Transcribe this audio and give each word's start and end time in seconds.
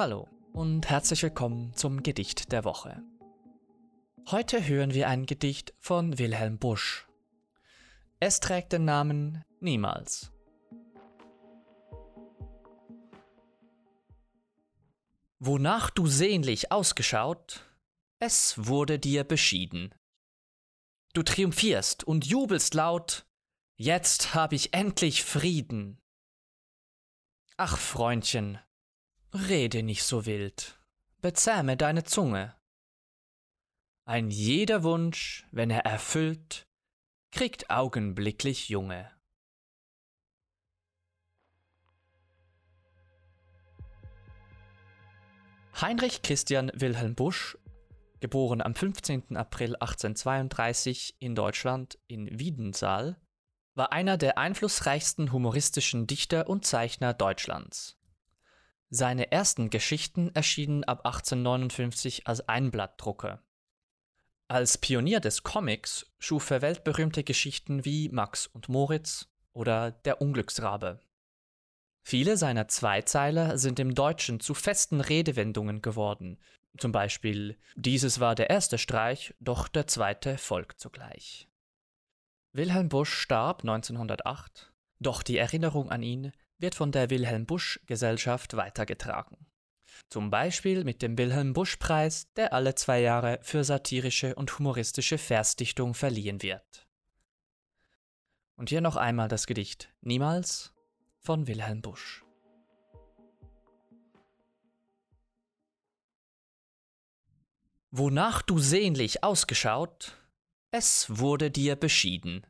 Hallo 0.00 0.28
und 0.54 0.88
herzlich 0.88 1.22
willkommen 1.22 1.74
zum 1.74 2.02
Gedicht 2.02 2.52
der 2.52 2.64
Woche. 2.64 3.02
Heute 4.30 4.66
hören 4.66 4.94
wir 4.94 5.08
ein 5.08 5.26
Gedicht 5.26 5.74
von 5.78 6.18
Wilhelm 6.18 6.58
Busch. 6.58 7.06
Es 8.18 8.40
trägt 8.40 8.72
den 8.72 8.86
Namen 8.86 9.44
Niemals. 9.60 10.32
Wonach 15.38 15.90
du 15.90 16.06
sehnlich 16.06 16.72
ausgeschaut, 16.72 17.70
es 18.20 18.54
wurde 18.56 18.98
dir 18.98 19.24
beschieden. 19.24 19.94
Du 21.12 21.22
triumphierst 21.22 22.04
und 22.04 22.24
jubelst 22.24 22.72
laut, 22.72 23.26
jetzt 23.80 24.34
hab 24.34 24.52
ich 24.52 24.74
endlich 24.74 25.24
Frieden. 25.24 25.98
Ach, 27.56 27.78
Freundchen, 27.78 28.58
Rede 29.32 29.82
nicht 29.82 30.02
so 30.02 30.26
wild, 30.26 30.78
bezähme 31.22 31.78
deine 31.78 32.04
Zunge. 32.04 32.54
Ein 34.04 34.30
jeder 34.30 34.82
Wunsch, 34.82 35.46
wenn 35.50 35.70
er 35.70 35.86
erfüllt, 35.86 36.68
kriegt 37.30 37.70
augenblicklich 37.70 38.68
Junge. 38.68 39.10
Heinrich 45.80 46.20
Christian 46.20 46.70
Wilhelm 46.74 47.14
Busch, 47.14 47.56
geboren 48.20 48.60
am 48.60 48.74
15. 48.74 49.38
April 49.38 49.74
1832 49.76 51.16
in 51.18 51.34
Deutschland 51.34 51.98
in 52.08 52.38
Wiedensaal, 52.38 53.18
war 53.74 53.92
einer 53.92 54.16
der 54.16 54.38
einflussreichsten 54.38 55.32
humoristischen 55.32 56.06
Dichter 56.06 56.48
und 56.48 56.64
Zeichner 56.64 57.14
Deutschlands. 57.14 57.96
Seine 58.88 59.30
ersten 59.30 59.70
Geschichten 59.70 60.34
erschienen 60.34 60.84
ab 60.84 61.06
1859 61.06 62.26
als 62.26 62.48
Einblattdrucke. 62.48 63.40
Als 64.48 64.78
Pionier 64.78 65.20
des 65.20 65.44
Comics 65.44 66.06
schuf 66.18 66.50
er 66.50 66.60
weltberühmte 66.60 67.22
Geschichten 67.22 67.84
wie 67.84 68.08
Max 68.08 68.48
und 68.48 68.68
Moritz 68.68 69.28
oder 69.52 69.92
Der 69.92 70.20
Unglücksrabe. 70.20 70.98
Viele 72.02 72.36
seiner 72.36 72.66
Zweizeiler 72.66 73.58
sind 73.58 73.78
im 73.78 73.94
Deutschen 73.94 74.40
zu 74.40 74.54
festen 74.54 75.00
Redewendungen 75.00 75.82
geworden, 75.82 76.38
zum 76.78 76.92
Beispiel 76.92 77.58
Dieses 77.76 78.20
war 78.20 78.34
der 78.34 78.50
erste 78.50 78.78
Streich, 78.78 79.34
doch 79.40 79.68
der 79.68 79.86
zweite 79.86 80.38
folgt 80.38 80.80
sogleich. 80.80 81.49
Wilhelm 82.52 82.88
Busch 82.88 83.12
starb 83.12 83.62
1908, 83.62 84.72
doch 84.98 85.22
die 85.22 85.38
Erinnerung 85.38 85.88
an 85.90 86.02
ihn 86.02 86.32
wird 86.58 86.74
von 86.74 86.90
der 86.90 87.08
Wilhelm 87.08 87.46
Busch 87.46 87.80
Gesellschaft 87.86 88.56
weitergetragen. 88.56 89.46
Zum 90.08 90.30
Beispiel 90.30 90.82
mit 90.82 91.00
dem 91.00 91.16
Wilhelm 91.16 91.52
Busch 91.52 91.76
Preis, 91.76 92.32
der 92.34 92.52
alle 92.52 92.74
zwei 92.74 93.00
Jahre 93.00 93.38
für 93.42 93.62
satirische 93.62 94.34
und 94.34 94.58
humoristische 94.58 95.16
Versdichtung 95.16 95.94
verliehen 95.94 96.42
wird. 96.42 96.88
Und 98.56 98.68
hier 98.68 98.80
noch 98.80 98.96
einmal 98.96 99.28
das 99.28 99.46
Gedicht 99.46 99.92
Niemals 100.00 100.74
von 101.20 101.46
Wilhelm 101.46 101.82
Busch. 101.82 102.24
Wonach 107.92 108.42
du 108.42 108.58
sehnlich 108.58 109.22
ausgeschaut, 109.22 110.19
es 110.70 111.18
wurde 111.18 111.50
dir 111.50 111.76
beschieden. 111.76 112.46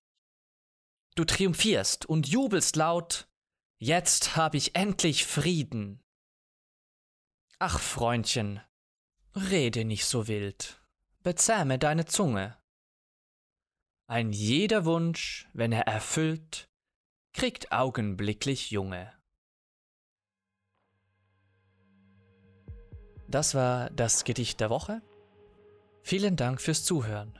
Du 1.15 1.25
triumphierst 1.25 2.07
und 2.07 2.29
jubelst 2.29 2.77
laut, 2.77 3.27
Jetzt 3.83 4.37
hab 4.37 4.55
ich 4.55 4.77
endlich 4.77 5.25
Frieden. 5.25 6.03
Ach, 7.59 7.81
Freundchen, 7.81 8.61
rede 9.35 9.87
nicht 9.87 10.05
so 10.05 10.29
wild, 10.29 10.83
bezähme 11.23 11.79
deine 11.79 12.05
Zunge. 12.05 12.59
Ein 14.07 14.35
jeder 14.35 14.85
Wunsch, 14.85 15.49
wenn 15.55 15.73
er 15.73 15.87
erfüllt, 15.87 16.69
kriegt 17.33 17.73
augenblicklich 17.73 18.71
Junge. 18.71 19.11
Das 23.29 23.55
war 23.55 23.89
das 23.91 24.25
Gedicht 24.25 24.61
der 24.61 24.69
Woche. 24.69 25.01
Vielen 26.03 26.37
Dank 26.37 26.61
fürs 26.61 26.85
Zuhören 26.85 27.40